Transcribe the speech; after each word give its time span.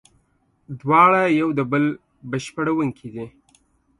دواړه 0.79 1.21
یو 1.39 1.49
د 1.57 1.59
بل 1.71 1.83
بشپړوونکي 2.31 3.07
دي. 3.15 3.25